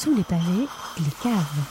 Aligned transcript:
Sous 0.00 0.14
les 0.14 0.22
pavés, 0.22 0.68
les 0.98 1.10
caves. 1.20 1.66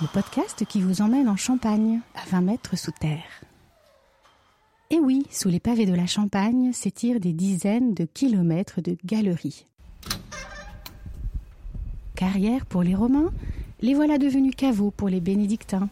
Le 0.00 0.06
podcast 0.06 0.64
qui 0.66 0.80
vous 0.80 1.02
emmène 1.02 1.28
en 1.28 1.36
Champagne, 1.36 2.00
à 2.14 2.24
20 2.30 2.40
mètres 2.40 2.78
sous 2.78 2.92
terre. 2.92 3.44
Et 4.88 4.98
oui, 4.98 5.26
sous 5.30 5.50
les 5.50 5.60
pavés 5.60 5.84
de 5.84 5.92
la 5.92 6.06
Champagne 6.06 6.72
s'étirent 6.72 7.20
des 7.20 7.34
dizaines 7.34 7.92
de 7.92 8.06
kilomètres 8.06 8.80
de 8.80 8.96
galeries. 9.04 9.66
Carrière 12.14 12.64
pour 12.64 12.82
les 12.82 12.94
Romains, 12.94 13.30
les 13.82 13.92
voilà 13.92 14.16
devenus 14.16 14.56
caveaux 14.56 14.90
pour 14.90 15.10
les 15.10 15.20
bénédictins. 15.20 15.90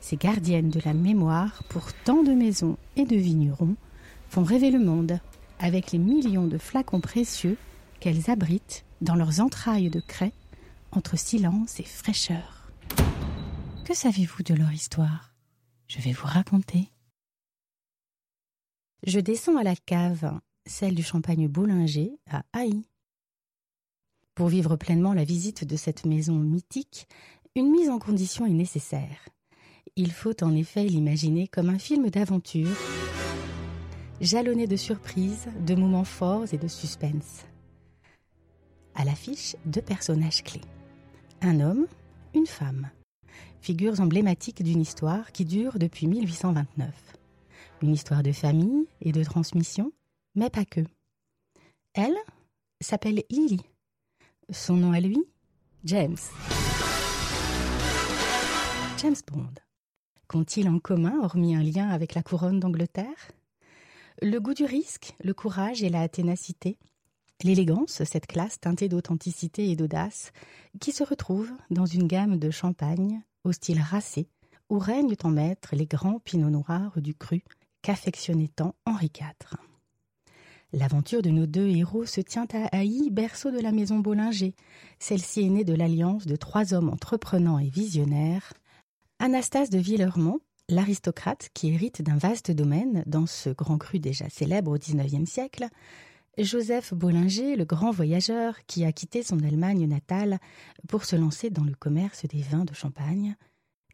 Ces 0.00 0.16
gardiennes 0.16 0.70
de 0.70 0.80
la 0.84 0.94
mémoire 0.94 1.62
pour 1.68 1.92
tant 1.92 2.24
de 2.24 2.32
maisons 2.32 2.76
et 2.96 3.04
de 3.04 3.14
vignerons 3.14 3.76
font 4.30 4.42
rêver 4.42 4.72
le 4.72 4.80
monde 4.80 5.20
avec 5.60 5.92
les 5.92 6.00
millions 6.00 6.48
de 6.48 6.58
flacons 6.58 7.00
précieux 7.00 7.56
qu'elles 8.00 8.32
abritent 8.32 8.84
dans 9.00 9.14
leurs 9.14 9.40
entrailles 9.40 9.90
de 9.90 10.00
craie 10.00 10.32
entre 10.96 11.18
silence 11.18 11.78
et 11.78 11.84
fraîcheur. 11.84 12.70
Que 13.84 13.94
savez-vous 13.94 14.42
de 14.42 14.54
leur 14.54 14.72
histoire? 14.72 15.34
Je 15.88 16.00
vais 16.00 16.12
vous 16.12 16.26
raconter. 16.26 16.90
Je 19.06 19.20
descends 19.20 19.56
à 19.56 19.62
la 19.62 19.76
cave, 19.76 20.40
celle 20.64 20.94
du 20.94 21.02
champagne 21.02 21.48
Boulanger 21.48 22.18
à 22.28 22.42
Haï. 22.52 22.82
Pour 24.34 24.48
vivre 24.48 24.76
pleinement 24.76 25.12
la 25.12 25.24
visite 25.24 25.64
de 25.64 25.76
cette 25.76 26.06
maison 26.06 26.34
mythique, 26.34 27.06
une 27.54 27.70
mise 27.70 27.88
en 27.88 27.98
condition 27.98 28.46
est 28.46 28.50
nécessaire. 28.50 29.28
Il 29.96 30.12
faut 30.12 30.42
en 30.42 30.54
effet 30.54 30.84
l'imaginer 30.84 31.46
comme 31.46 31.68
un 31.68 31.78
film 31.78 32.10
d'aventure, 32.10 32.76
jalonné 34.20 34.66
de 34.66 34.76
surprises, 34.76 35.48
de 35.60 35.74
moments 35.74 36.04
forts 36.04 36.52
et 36.52 36.58
de 36.58 36.68
suspense. 36.68 37.44
À 38.94 39.04
l'affiche, 39.04 39.56
deux 39.66 39.82
personnages 39.82 40.42
clés. 40.42 40.62
Un 41.42 41.60
homme, 41.60 41.86
une 42.34 42.46
femme. 42.46 42.90
Figures 43.60 44.00
emblématiques 44.00 44.62
d'une 44.62 44.80
histoire 44.80 45.32
qui 45.32 45.44
dure 45.44 45.78
depuis 45.78 46.06
1829. 46.06 46.88
Une 47.82 47.92
histoire 47.92 48.22
de 48.22 48.32
famille 48.32 48.86
et 49.00 49.12
de 49.12 49.22
transmission, 49.22 49.92
mais 50.34 50.50
pas 50.50 50.64
que. 50.64 50.80
Elle 51.94 52.16
s'appelle 52.80 53.22
Lily. 53.30 53.60
Son 54.50 54.76
nom 54.76 54.92
à 54.92 55.00
lui, 55.00 55.18
James. 55.84 56.16
James 58.98 59.16
Bond. 59.30 59.54
Qu'ont-ils 60.28 60.68
en 60.68 60.78
commun, 60.78 61.20
hormis 61.22 61.54
un 61.54 61.62
lien 61.62 61.88
avec 61.88 62.14
la 62.14 62.22
couronne 62.22 62.60
d'Angleterre? 62.60 63.30
Le 64.22 64.38
goût 64.38 64.54
du 64.54 64.64
risque, 64.64 65.14
le 65.22 65.34
courage 65.34 65.82
et 65.82 65.90
la 65.90 66.08
ténacité, 66.08 66.78
L'élégance, 67.42 68.02
cette 68.04 68.26
classe 68.26 68.58
teintée 68.60 68.88
d'authenticité 68.88 69.70
et 69.70 69.76
d'audace, 69.76 70.32
qui 70.80 70.92
se 70.92 71.04
retrouve 71.04 71.50
dans 71.70 71.86
une 71.86 72.06
gamme 72.06 72.38
de 72.38 72.50
champagne 72.50 73.22
au 73.44 73.52
style 73.52 73.80
racé, 73.80 74.28
où 74.70 74.78
règnent 74.78 75.16
en 75.22 75.30
maître 75.30 75.76
les 75.76 75.86
grands 75.86 76.18
pinots 76.18 76.50
noirs 76.50 77.00
du 77.00 77.14
cru 77.14 77.42
qu'affectionnait 77.82 78.48
tant 78.48 78.74
Henri 78.84 79.10
IV. 79.14 79.58
L'aventure 80.72 81.22
de 81.22 81.30
nos 81.30 81.46
deux 81.46 81.68
héros 81.68 82.06
se 82.06 82.20
tient 82.20 82.48
à 82.52 82.76
Haï, 82.76 83.10
berceau 83.10 83.50
de 83.50 83.60
la 83.60 83.70
maison 83.70 83.98
Bollinger. 83.98 84.54
Celle-ci 84.98 85.42
est 85.42 85.48
née 85.48 85.64
de 85.64 85.74
l'alliance 85.74 86.26
de 86.26 86.36
trois 86.36 86.74
hommes 86.74 86.88
entreprenants 86.88 87.58
et 87.58 87.68
visionnaires. 87.68 88.52
Anastase 89.18 89.70
de 89.70 89.78
Villermont, 89.78 90.40
l'aristocrate 90.68 91.50
qui 91.54 91.68
hérite 91.68 92.02
d'un 92.02 92.16
vaste 92.16 92.50
domaine 92.50 93.04
dans 93.06 93.26
ce 93.26 93.50
grand 93.50 93.78
cru 93.78 94.00
déjà 94.00 94.28
célèbre 94.28 94.72
au 94.72 94.78
XIXe 94.78 95.30
siècle, 95.30 95.68
Joseph 96.38 96.92
Bollinger, 96.92 97.56
le 97.56 97.64
grand 97.64 97.90
voyageur 97.90 98.64
qui 98.66 98.84
a 98.84 98.92
quitté 98.92 99.22
son 99.22 99.42
Allemagne 99.42 99.86
natale 99.86 100.38
pour 100.86 101.04
se 101.04 101.16
lancer 101.16 101.48
dans 101.48 101.64
le 101.64 101.74
commerce 101.74 102.26
des 102.26 102.42
vins 102.42 102.66
de 102.66 102.74
Champagne, 102.74 103.36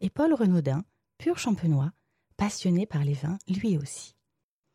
et 0.01 0.09
Paul 0.09 0.33
Renaudin, 0.33 0.83
pur 1.17 1.39
champenois, 1.39 1.93
passionné 2.35 2.85
par 2.85 3.05
les 3.05 3.13
vins 3.13 3.37
lui 3.47 3.77
aussi. 3.77 4.15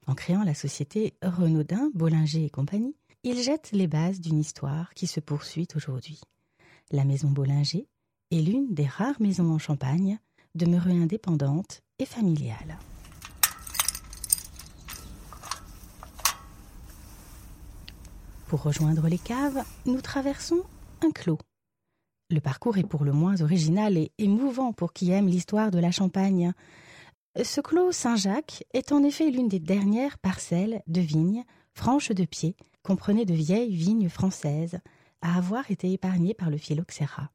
En 0.07 0.15
créant 0.15 0.45
la 0.45 0.55
société 0.55 1.12
Renaudin, 1.23 1.91
Bollinger 1.93 2.47
et 2.47 2.51
compagnie, 2.51 2.97
il 3.23 3.43
jette 3.43 3.71
les 3.73 3.87
bases 3.87 4.21
d'une 4.21 4.39
histoire 4.39 4.95
qui 4.95 5.07
se 5.07 5.21
poursuit 5.21 5.69
aujourd'hui. 5.75 6.21
La 6.91 7.05
maison 7.05 7.28
Bollinger 7.28 7.87
est 8.31 8.41
l'une 8.41 8.73
des 8.73 8.87
rares 8.87 9.21
maisons 9.21 9.53
en 9.53 9.59
Champagne 9.59 10.19
demeurée 10.55 10.97
indépendante 10.97 11.83
et 11.99 12.07
familiale. 12.07 12.78
Pour 18.48 18.62
rejoindre 18.62 19.09
les 19.09 19.19
caves, 19.19 19.62
nous 19.84 20.00
traversons 20.00 20.62
un 21.03 21.10
clos. 21.10 21.38
Le 22.31 22.41
parcours 22.41 22.78
est 22.78 22.88
pour 22.88 23.04
le 23.04 23.12
moins 23.12 23.42
original 23.42 23.98
et 23.98 24.10
émouvant 24.16 24.72
pour 24.72 24.94
qui 24.94 25.10
aime 25.10 25.26
l'histoire 25.26 25.70
de 25.70 25.78
la 25.78 25.91
Champagne. 25.91 26.54
Ce 27.42 27.60
clos 27.60 27.92
Saint-Jacques 27.92 28.64
est 28.72 28.91
en 28.91 29.03
effet 29.03 29.31
l'une 29.31 29.48
des 29.48 29.60
dernières 29.60 30.19
parcelles 30.19 30.82
de 30.86 31.03
vignes 31.03 31.44
franches 31.75 32.10
de 32.10 32.25
pied, 32.25 32.56
comprenait 32.82 33.26
de 33.26 33.34
vieilles 33.34 33.76
vignes 33.76 34.09
françaises, 34.09 34.78
à 35.20 35.36
avoir 35.36 35.70
été 35.70 35.92
épargnées 35.92 36.34
par 36.34 36.48
le 36.48 36.56
phylloxéra. 36.56 37.30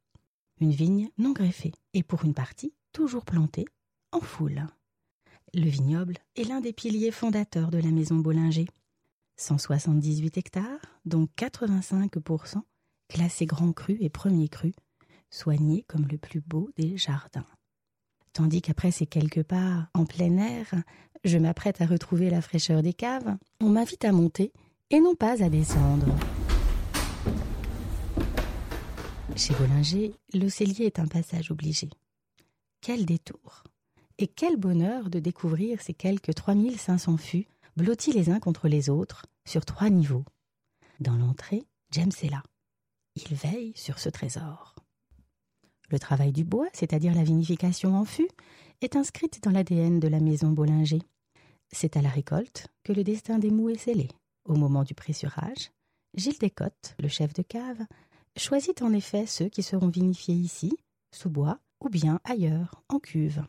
Une 0.62 0.72
vigne 0.72 1.10
non 1.20 1.32
greffée, 1.32 1.74
et 1.94 2.02
pour 2.02 2.26
une 2.26 2.34
partie 2.34 2.74
toujours 2.92 3.24
plantée, 3.24 3.66
en 4.12 4.20
foule. 4.20 4.66
Le 5.54 5.70
vignoble 5.70 6.18
est 6.36 6.44
l'un 6.46 6.60
des 6.60 6.74
piliers 6.74 7.12
fondateurs 7.12 7.70
de 7.70 7.78
la 7.78 7.92
maison 7.92 8.16
Bollinger. 8.16 8.66
178 9.38 10.38
hectares, 10.38 10.80
dont 11.06 11.28
85% 11.38 12.62
classés 13.10 13.46
grands 13.46 13.74
crus 13.74 13.98
et 14.00 14.10
premiers 14.10 14.50
crus, 14.50 14.76
soignés 15.30 15.84
comme 15.88 16.08
le 16.08 16.18
plus 16.18 16.42
beau 16.42 16.70
des 16.78 16.98
jardins. 16.98 17.46
Tandis 18.34 18.62
qu'après 18.62 18.92
ces 18.92 19.06
quelques 19.06 19.44
pas 19.44 19.90
en 19.94 20.06
plein 20.06 20.38
air, 20.38 20.74
je 21.24 21.38
m'apprête 21.38 21.82
à 21.82 21.86
retrouver 21.86 22.30
la 22.30 22.42
fraîcheur 22.42 22.82
des 22.82 22.94
caves, 22.94 23.38
on 23.62 23.70
m'invite 23.70 24.06
à 24.06 24.12
monter 24.12 24.52
et 24.90 25.00
non 25.00 25.16
pas 25.16 25.44
à 25.44 25.50
descendre. 25.50 26.08
Chez 29.36 29.54
Bollinger, 29.56 30.14
l'Océlier 30.34 30.86
est 30.86 31.00
un 31.00 31.08
passage 31.08 31.50
obligé. 31.50 31.90
Quel 32.82 33.06
détour 33.06 33.64
Et 34.18 34.28
quel 34.28 34.58
bonheur 34.58 35.10
de 35.10 35.20
découvrir 35.20 35.82
ces 35.82 35.94
quelques 35.94 36.36
3500 36.36 37.18
fûts 37.18 37.48
blottis 37.76 38.12
les 38.12 38.30
uns 38.30 38.40
contre 38.40 38.68
les 38.68 38.90
autres, 38.90 39.26
sur 39.46 39.66
trois 39.66 39.90
niveaux. 39.90 40.26
Dans 41.00 41.16
l'entrée, 41.16 41.66
James 41.92 42.12
est 42.22 42.30
là. 42.30 42.44
Il 43.16 43.36
veille 43.36 43.74
sur 43.76 44.00
ce 44.00 44.10
trésor. 44.10 44.76
Le 45.90 46.00
travail 46.00 46.32
du 46.32 46.44
bois, 46.44 46.68
c'est-à-dire 46.74 47.14
la 47.14 47.24
vinification 47.24 47.96
en 47.96 48.06
fût, 48.06 48.30
est 48.82 48.96
inscrite 48.96 49.44
dans 49.44 49.52
l'ADN 49.52 50.00
de 50.00 50.08
la 50.08 50.20
maison 50.20 50.50
Bollinger. 50.50 51.02
C'est 51.72 51.98
à 51.98 52.02
la 52.02 52.10
récolte 52.10 52.68
que 52.84 52.94
le 52.94 53.04
destin 53.04 53.40
des 53.40 53.52
mous 53.52 53.70
est 53.70 53.78
scellé. 53.78 54.10
Au 54.46 54.56
moment 54.56 54.84
du 54.84 54.94
pressurage, 54.94 55.72
Gilles 56.16 56.38
Descottes, 56.40 56.96
le 57.00 57.08
chef 57.08 57.34
de 57.34 57.42
cave, 57.42 57.86
choisit 58.38 58.82
en 58.82 58.94
effet 58.94 59.26
ceux 59.26 59.50
qui 59.50 59.64
seront 59.64 59.88
vinifiés 59.88 60.36
ici, 60.36 60.78
sous 61.14 61.30
bois, 61.30 61.60
ou 61.84 61.90
bien 61.90 62.20
ailleurs, 62.24 62.84
en 62.90 63.00
cuve. 63.00 63.44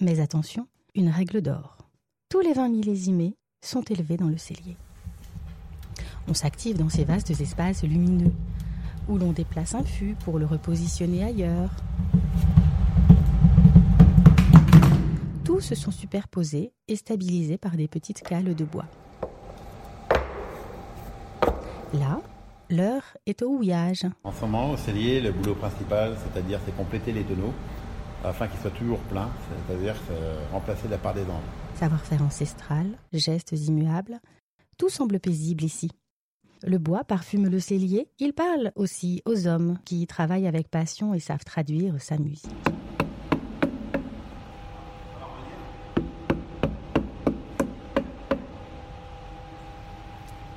Mais 0.00 0.20
attention, 0.20 0.68
une 0.94 1.10
règle 1.10 1.42
d'or. 1.42 1.78
Tous 2.28 2.40
les 2.40 2.52
vins 2.52 2.68
millésimés 2.68 3.36
sont 3.60 3.82
élevés 3.82 4.16
dans 4.16 4.28
le 4.28 4.38
cellier. 4.38 4.76
On 6.28 6.34
s'active 6.34 6.76
dans 6.76 6.88
ces 6.88 7.04
vastes 7.04 7.30
espaces 7.30 7.82
lumineux, 7.82 8.32
où 9.08 9.18
l'on 9.18 9.32
déplace 9.32 9.74
un 9.74 9.84
fût 9.84 10.14
pour 10.24 10.38
le 10.38 10.46
repositionner 10.46 11.24
ailleurs. 11.24 11.70
Tous 15.44 15.60
se 15.60 15.74
sont 15.74 15.90
superposés 15.90 16.72
et 16.86 16.96
stabilisés 16.96 17.58
par 17.58 17.72
des 17.72 17.88
petites 17.88 18.22
cales 18.22 18.54
de 18.54 18.64
bois. 18.64 18.86
Là, 21.94 22.20
l'heure 22.68 23.16
est 23.26 23.42
au 23.42 23.56
houillage. 23.56 24.06
En 24.24 24.32
ce 24.32 24.42
moment, 24.42 24.72
au 24.72 24.76
cellier, 24.76 25.20
le 25.20 25.32
boulot 25.32 25.54
principal, 25.54 26.16
c'est-à-dire 26.22 26.60
c'est 26.64 26.76
compléter 26.76 27.12
les 27.12 27.24
tonneaux 27.24 27.54
afin 28.24 28.48
qu'ils 28.48 28.60
soient 28.60 28.70
toujours 28.70 28.98
pleins, 29.00 29.30
c'est-à-dire 29.66 29.94
remplacer 30.52 30.88
la 30.88 30.98
part 30.98 31.14
des 31.14 31.22
angles. 31.22 31.42
Savoir-faire 31.74 32.22
ancestral, 32.22 32.98
gestes 33.12 33.52
immuables, 33.52 34.18
tout 34.76 34.88
semble 34.88 35.20
paisible 35.20 35.64
ici. 35.64 35.90
Le 36.64 36.78
bois 36.78 37.04
parfume 37.04 37.48
le 37.48 37.60
cellier, 37.60 38.08
il 38.18 38.32
parle 38.32 38.72
aussi 38.74 39.22
aux 39.24 39.46
hommes 39.46 39.78
qui 39.84 40.02
y 40.02 40.06
travaillent 40.08 40.48
avec 40.48 40.68
passion 40.68 41.14
et 41.14 41.20
savent 41.20 41.44
traduire 41.44 42.00
sa 42.02 42.18
musique. 42.18 42.50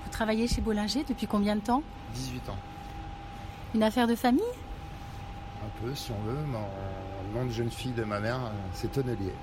Vous 0.03 0.09
travaillez 0.11 0.47
chez 0.47 0.61
Bollinger 0.61 1.03
depuis 1.07 1.27
combien 1.27 1.55
de 1.55 1.61
temps? 1.61 1.83
18 2.15 2.49
ans. 2.49 2.57
Une 3.75 3.83
affaire 3.83 4.07
de 4.07 4.15
famille? 4.15 4.41
Si 5.95 6.11
on 6.11 6.21
veut, 6.23 6.35
le 6.35 7.39
nom 7.39 7.45
de 7.45 7.51
jeune 7.51 7.71
fille 7.71 7.91
de 7.93 8.03
ma 8.03 8.19
mère, 8.19 8.51
c'est 8.73 8.91
tonnelier. 8.91 9.33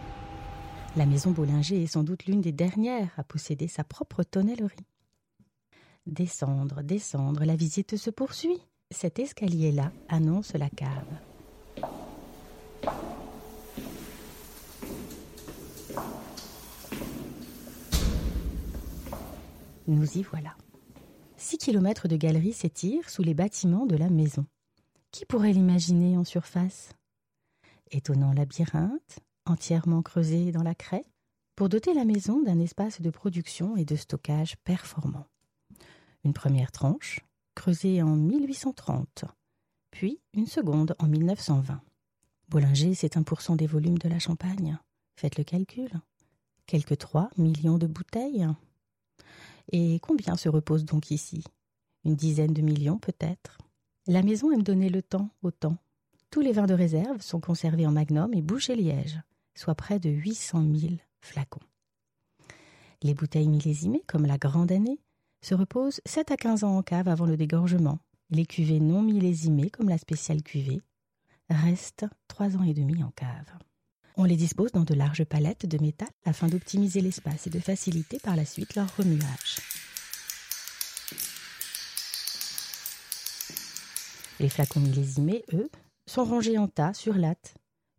La 0.96 1.06
maison 1.06 1.30
Bollinger 1.30 1.82
est 1.82 1.86
sans 1.86 2.02
doute 2.02 2.26
l'une 2.26 2.40
des 2.40 2.52
dernières 2.52 3.10
à 3.16 3.24
posséder 3.24 3.68
sa 3.68 3.84
propre 3.84 4.22
tonnellerie. 4.22 4.86
Descendre, 6.06 6.82
descendre, 6.82 7.44
la 7.44 7.56
visite 7.56 7.96
se 7.96 8.10
poursuit. 8.10 8.58
Cet 8.90 9.18
escalier-là 9.18 9.92
annonce 10.08 10.54
la 10.54 10.70
cave. 10.70 11.06
Nous 19.86 20.18
y 20.18 20.22
voilà. 20.22 20.56
Six 21.36 21.58
kilomètres 21.58 22.08
de 22.08 22.16
galerie 22.16 22.52
s'étirent 22.52 23.08
sous 23.08 23.22
les 23.22 23.34
bâtiments 23.34 23.86
de 23.86 23.96
la 23.96 24.08
maison. 24.08 24.46
Qui 25.18 25.26
pourrait 25.26 25.52
l'imaginer 25.52 26.16
en 26.16 26.22
surface? 26.22 26.92
Étonnant 27.90 28.32
labyrinthe, 28.32 29.18
entièrement 29.46 30.00
creusé 30.00 30.52
dans 30.52 30.62
la 30.62 30.76
craie, 30.76 31.04
pour 31.56 31.68
doter 31.68 31.92
la 31.92 32.04
maison 32.04 32.40
d'un 32.40 32.60
espace 32.60 33.00
de 33.00 33.10
production 33.10 33.76
et 33.76 33.84
de 33.84 33.96
stockage 33.96 34.56
performant. 34.58 35.26
Une 36.22 36.34
première 36.34 36.70
tranche, 36.70 37.18
creusée 37.56 38.00
en 38.00 38.14
1830, 38.14 39.24
puis 39.90 40.20
une 40.34 40.46
seconde 40.46 40.94
en 41.00 41.08
1920. 41.08 41.80
Bollinger, 42.48 42.94
c'est 42.94 43.16
1% 43.16 43.56
des 43.56 43.66
volumes 43.66 43.98
de 43.98 44.08
la 44.08 44.20
Champagne. 44.20 44.78
Faites 45.16 45.36
le 45.36 45.42
calcul. 45.42 45.90
Quelques 46.66 46.96
3 46.96 47.30
millions 47.38 47.78
de 47.78 47.88
bouteilles. 47.88 48.46
Et 49.72 49.98
combien 49.98 50.36
se 50.36 50.48
repose 50.48 50.84
donc 50.84 51.10
ici? 51.10 51.42
Une 52.04 52.14
dizaine 52.14 52.52
de 52.52 52.62
millions 52.62 52.98
peut-être? 52.98 53.58
La 54.10 54.22
maison 54.22 54.50
aime 54.50 54.62
donner 54.62 54.88
le 54.88 55.02
temps 55.02 55.28
au 55.42 55.50
temps. 55.50 55.76
Tous 56.30 56.40
les 56.40 56.52
vins 56.52 56.66
de 56.66 56.72
réserve 56.72 57.20
sont 57.20 57.40
conservés 57.40 57.86
en 57.86 57.92
magnum 57.92 58.32
et 58.32 58.40
bouche 58.40 58.70
et 58.70 58.74
liège, 58.74 59.20
soit 59.54 59.74
près 59.74 59.98
de 59.98 60.08
800 60.08 60.64
000 60.74 60.94
flacons. 61.20 61.60
Les 63.02 63.12
bouteilles 63.12 63.48
millésimées, 63.48 64.02
comme 64.06 64.24
la 64.24 64.38
Grande 64.38 64.72
Année, 64.72 64.98
se 65.42 65.54
reposent 65.54 66.00
7 66.06 66.30
à 66.30 66.36
15 66.38 66.64
ans 66.64 66.78
en 66.78 66.82
cave 66.82 67.06
avant 67.06 67.26
le 67.26 67.36
dégorgement. 67.36 67.98
Les 68.30 68.46
cuvées 68.46 68.80
non 68.80 69.02
millésimées, 69.02 69.68
comme 69.68 69.90
la 69.90 69.98
spéciale 69.98 70.42
cuvée, 70.42 70.80
restent 71.50 72.06
3 72.28 72.56
ans 72.56 72.64
et 72.64 72.72
demi 72.72 73.04
en 73.04 73.10
cave. 73.10 73.52
On 74.16 74.24
les 74.24 74.36
dispose 74.36 74.72
dans 74.72 74.84
de 74.84 74.94
larges 74.94 75.24
palettes 75.24 75.66
de 75.66 75.76
métal 75.82 76.08
afin 76.24 76.48
d'optimiser 76.48 77.02
l'espace 77.02 77.46
et 77.46 77.50
de 77.50 77.60
faciliter 77.60 78.18
par 78.20 78.36
la 78.36 78.46
suite 78.46 78.74
leur 78.74 78.88
remuage. 78.96 79.58
Les 84.40 84.48
flacons 84.48 84.78
millésimés, 84.78 85.44
eux, 85.52 85.68
sont 86.06 86.24
rangés 86.24 86.58
en 86.58 86.68
tas 86.68 86.94
sur 86.94 87.14
latte. 87.14 87.54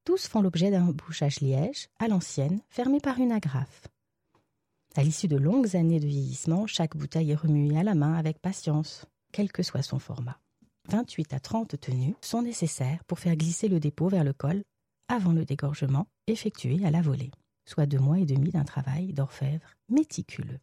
Tous 0.06 0.28
font 0.28 0.42
l'objet 0.42 0.72
d'un 0.72 0.86
bouchage 0.86 1.42
liège, 1.42 1.90
à 2.00 2.08
l'ancienne, 2.08 2.62
fermé 2.70 3.02
par 3.02 3.20
une 3.20 3.34
agrafe. 3.34 3.88
À 4.96 5.04
l'issue 5.04 5.28
de 5.28 5.36
longues 5.36 5.76
années 5.76 6.00
de 6.00 6.08
vieillissement, 6.08 6.66
chaque 6.66 6.96
bouteille 6.96 7.32
est 7.32 7.36
remuée 7.36 7.78
à 7.78 7.84
la 7.84 7.94
main 7.94 8.14
avec 8.14 8.40
patience, 8.40 9.06
quel 9.34 9.52
que 9.52 9.64
soit 9.64 9.84
son 9.84 10.00
format. 10.00 10.40
28 10.88 11.34
à 11.34 11.40
30 11.40 11.80
tenues 11.80 12.16
sont 12.22 12.42
nécessaires 12.42 13.04
pour 13.04 13.20
faire 13.20 13.36
glisser 13.36 13.68
le 13.68 13.82
dépôt 13.82 14.08
vers 14.08 14.24
le 14.24 14.34
col 14.34 14.64
avant 15.10 15.34
le 15.34 15.44
dégorgement 15.44 16.08
effectué 16.28 16.86
à 16.86 16.92
la 16.92 17.02
volée, 17.02 17.32
soit 17.66 17.86
deux 17.86 18.00
mois 18.00 18.18
et 18.18 18.26
demi 18.26 18.50
d'un 18.50 18.64
travail 18.64 19.12
d'orfèvre 19.14 19.76
méticuleux. 19.90 20.60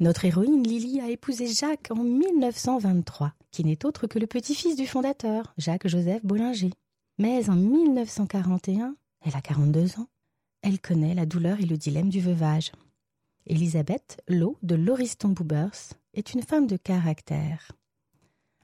Notre 0.00 0.24
héroïne 0.24 0.62
Lily 0.62 1.00
a 1.00 1.10
épousé 1.10 1.46
Jacques 1.46 1.88
en 1.90 2.02
1923, 2.02 3.34
qui 3.50 3.64
n'est 3.64 3.84
autre 3.84 4.06
que 4.06 4.18
le 4.18 4.26
petit-fils 4.26 4.76
du 4.76 4.86
fondateur, 4.86 5.52
Jacques-Joseph 5.58 6.24
Bollinger. 6.24 6.72
Mais 7.18 7.50
en 7.50 7.56
1941, 7.56 8.96
elle 9.24 9.36
a 9.36 9.40
42 9.40 9.98
ans, 9.98 10.08
elle 10.62 10.80
connaît 10.80 11.14
la 11.14 11.26
douleur 11.26 11.60
et 11.60 11.66
le 11.66 11.76
dilemme 11.76 12.08
du 12.08 12.20
veuvage. 12.20 12.72
Elisabeth 13.46 14.22
Lowe 14.28 14.56
de 14.62 14.74
Lauriston 14.74 15.30
Boubers 15.30 15.94
est 16.14 16.34
une 16.34 16.42
femme 16.42 16.66
de 16.66 16.76
caractère. 16.76 17.72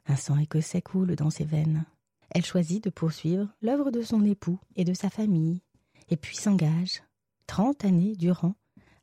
Un 0.06 0.16
sang 0.16 0.38
écossais 0.38 0.82
coule 0.82 1.16
dans 1.16 1.30
ses 1.30 1.44
veines. 1.44 1.84
Elle 2.30 2.44
choisit 2.44 2.84
de 2.84 2.90
poursuivre 2.90 3.48
l'œuvre 3.62 3.90
de 3.90 4.02
son 4.02 4.24
époux 4.24 4.58
et 4.76 4.84
de 4.84 4.94
sa 4.94 5.10
famille, 5.10 5.62
et 6.08 6.16
puis 6.16 6.36
s'engage, 6.36 7.02
trente 7.46 7.84
années 7.84 8.16
durant, 8.16 8.54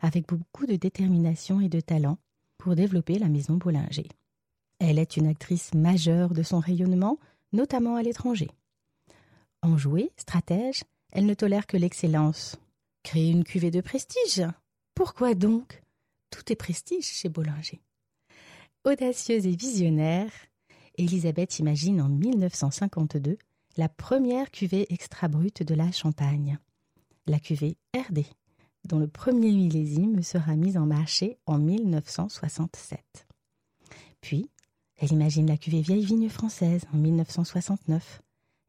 avec 0.03 0.27
beaucoup 0.27 0.67
de 0.67 0.75
détermination 0.75 1.61
et 1.61 1.69
de 1.69 1.79
talent, 1.79 2.19
pour 2.57 2.75
développer 2.75 3.17
la 3.17 3.29
maison 3.29 3.55
Bollinger. 3.55 4.07
Elle 4.79 4.99
est 4.99 5.17
une 5.17 5.27
actrice 5.27 5.73
majeure 5.73 6.33
de 6.33 6.43
son 6.43 6.59
rayonnement, 6.59 7.17
notamment 7.53 7.95
à 7.95 8.03
l'étranger. 8.03 8.49
Enjouée, 9.61 10.11
stratège, 10.17 10.83
elle 11.11 11.25
ne 11.25 11.33
tolère 11.33 11.67
que 11.67 11.77
l'excellence. 11.77 12.57
Créer 13.03 13.31
une 13.31 13.45
cuvée 13.45 13.71
de 13.71 13.81
prestige 13.81 14.43
Pourquoi 14.93 15.35
donc? 15.35 15.81
Tout 16.29 16.51
est 16.51 16.57
prestige 16.57 17.05
chez 17.05 17.29
Bollinger. 17.29 17.81
Audacieuse 18.83 19.47
et 19.47 19.55
visionnaire, 19.55 20.31
Elisabeth 20.97 21.59
imagine 21.59 22.01
en 22.01 22.09
1952 22.09 23.37
la 23.77 23.87
première 23.87 24.51
cuvée 24.51 24.85
extra 24.93 25.29
brute 25.29 25.63
de 25.63 25.75
la 25.75 25.91
Champagne, 25.91 26.59
la 27.25 27.39
cuvée 27.39 27.77
RD, 27.95 28.25
dont 28.85 28.99
le 28.99 29.07
premier 29.07 29.51
millésime 29.51 30.21
sera 30.23 30.55
mis 30.55 30.77
en 30.77 30.85
marché 30.85 31.37
en 31.45 31.57
1967. 31.57 33.27
Puis, 34.21 34.49
elle 34.97 35.11
imagine 35.11 35.47
la 35.47 35.57
cuvée 35.57 35.81
vieille 35.81 36.05
vigne 36.05 36.29
française 36.29 36.85
en 36.93 36.97
1969, 36.97 38.21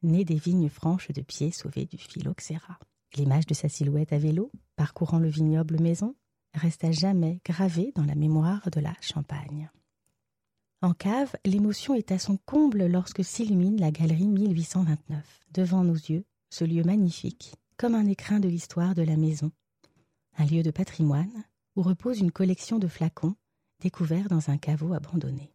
née 0.02 0.24
des 0.24 0.34
vignes 0.34 0.68
franches 0.68 1.12
de 1.12 1.22
pied 1.22 1.50
sauvées 1.50 1.86
du 1.86 1.98
phylloxéra. 1.98 2.78
L'image 3.16 3.46
de 3.46 3.54
sa 3.54 3.68
silhouette 3.68 4.12
à 4.12 4.18
vélo, 4.18 4.50
parcourant 4.76 5.18
le 5.18 5.28
vignoble 5.28 5.80
maison, 5.80 6.14
reste 6.54 6.84
à 6.84 6.92
jamais 6.92 7.40
gravée 7.44 7.92
dans 7.94 8.04
la 8.04 8.14
mémoire 8.14 8.68
de 8.70 8.80
la 8.80 8.94
Champagne. 9.00 9.70
En 10.82 10.92
cave, 10.92 11.34
l'émotion 11.44 11.94
est 11.94 12.12
à 12.12 12.18
son 12.18 12.36
comble 12.36 12.86
lorsque 12.86 13.24
s'illumine 13.24 13.80
la 13.80 13.90
galerie 13.90 14.26
1829. 14.26 15.46
Devant 15.52 15.84
nos 15.84 15.94
yeux, 15.94 16.24
ce 16.50 16.64
lieu 16.64 16.82
magnifique, 16.84 17.54
comme 17.76 17.94
un 17.94 18.06
écrin 18.06 18.40
de 18.40 18.48
l'histoire 18.48 18.94
de 18.94 19.02
la 19.02 19.16
maison. 19.16 19.50
Un 20.36 20.46
lieu 20.46 20.62
de 20.62 20.70
patrimoine 20.70 21.44
où 21.76 21.82
repose 21.82 22.20
une 22.20 22.32
collection 22.32 22.78
de 22.78 22.88
flacons 22.88 23.36
découverts 23.80 24.28
dans 24.28 24.50
un 24.50 24.58
caveau 24.58 24.92
abandonné. 24.92 25.54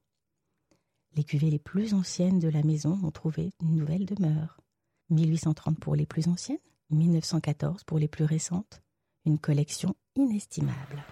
Les 1.16 1.24
cuvées 1.24 1.50
les 1.50 1.60
plus 1.60 1.94
anciennes 1.94 2.40
de 2.40 2.50
la 2.50 2.64
maison 2.64 3.00
ont 3.04 3.12
trouvé 3.12 3.52
une 3.62 3.76
nouvelle 3.76 4.06
demeure. 4.06 4.62
1830 5.10 5.80
pour 5.80 5.96
les 5.96 6.06
plus 6.06 6.28
anciennes, 6.28 6.60
1914 6.92 7.84
pour 7.84 8.00
les 8.00 8.08
plus 8.08 8.26
récentes, 8.26 8.81
une 9.26 9.40
collection 9.40 9.96
inestimable. 10.16 11.04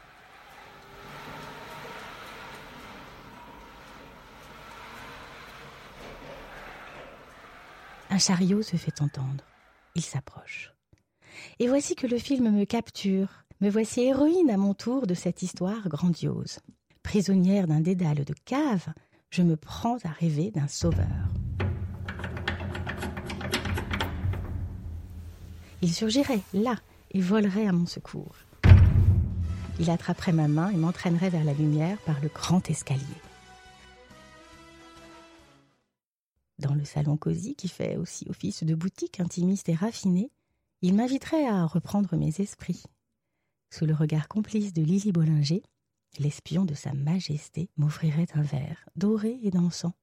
Un 8.09 8.19
chariot 8.19 8.61
se 8.61 8.77
fait 8.77 9.01
entendre. 9.01 9.43
Il 9.95 10.01
s'approche. 10.01 10.73
Et 11.59 11.67
voici 11.67 11.95
que 11.95 12.07
le 12.07 12.17
film 12.17 12.49
me 12.51 12.65
capture. 12.65 13.46
Me 13.59 13.69
voici 13.69 14.01
héroïne 14.01 14.49
à 14.49 14.57
mon 14.57 14.73
tour 14.73 15.07
de 15.07 15.13
cette 15.13 15.41
histoire 15.41 15.87
grandiose. 15.89 16.59
Prisonnière 17.01 17.67
d'un 17.67 17.79
dédale 17.79 18.23
de 18.23 18.35
cave, 18.45 18.87
je 19.29 19.41
me 19.41 19.55
prends 19.55 19.97
à 20.03 20.09
rêver 20.09 20.51
d'un 20.51 20.67
sauveur. 20.67 21.05
Il 25.81 25.93
surgirait 25.93 26.41
là 26.53 26.75
et 27.11 27.21
volerait 27.21 27.67
à 27.67 27.71
mon 27.71 27.85
secours. 27.85 28.35
Il 29.79 29.89
attraperait 29.89 30.33
ma 30.33 30.47
main 30.47 30.69
et 30.69 30.77
m'entraînerait 30.77 31.29
vers 31.29 31.43
la 31.43 31.53
lumière 31.53 31.97
par 32.05 32.19
le 32.21 32.29
grand 32.29 32.69
escalier. 32.69 33.03
dans 36.59 36.73
le 36.73 36.85
salon 36.85 37.17
cosy 37.17 37.55
qui 37.55 37.67
fait 37.67 37.97
aussi 37.97 38.25
office 38.29 38.63
de 38.63 38.75
boutique 38.75 39.19
intimiste 39.19 39.69
et 39.69 39.75
raffinée, 39.75 40.31
il 40.81 40.95
m'inviterait 40.95 41.47
à 41.47 41.65
reprendre 41.65 42.15
mes 42.15 42.33
esprits. 42.39 42.83
Sous 43.69 43.85
le 43.85 43.93
regard 43.93 44.27
complice 44.27 44.73
de 44.73 44.81
Lily 44.81 45.11
Bollinger, 45.11 45.63
l'espion 46.19 46.65
de 46.65 46.73
Sa 46.73 46.93
Majesté 46.93 47.69
m'offrirait 47.77 48.27
un 48.33 48.41
verre 48.41 48.89
doré 48.95 49.39
et 49.43 49.51
dansant 49.51 49.93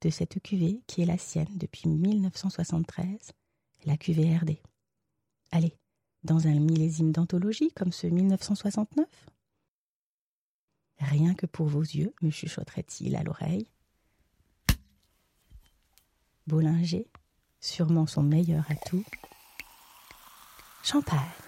de 0.00 0.10
cette 0.10 0.40
cuvée 0.42 0.82
qui 0.86 1.02
est 1.02 1.06
la 1.06 1.18
sienne 1.18 1.56
depuis 1.56 1.88
1973, 1.88 3.32
la 3.84 3.96
cuvée 3.96 4.36
RD. 4.36 4.56
Allez, 5.50 5.76
dans 6.24 6.46
un 6.46 6.58
millésime 6.58 7.12
d'anthologie 7.12 7.72
comme 7.72 7.92
ce 7.92 8.06
1969 8.06 9.06
Rien 11.00 11.34
que 11.34 11.46
pour 11.46 11.66
vos 11.66 11.82
yeux, 11.82 12.12
me 12.22 12.30
chuchoterait-il 12.30 13.14
à 13.14 13.22
l'oreille, 13.22 13.70
Bollinger, 16.48 17.06
sûrement 17.60 18.06
son 18.06 18.22
meilleur 18.22 18.64
atout. 18.70 19.04
Champagne. 20.82 21.47